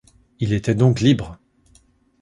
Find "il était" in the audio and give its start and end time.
0.39-0.73